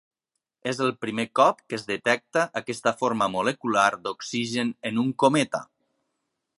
[0.69, 5.63] És el primer cop que es detecta aquesta forma molecular d'oxigen en un cometa.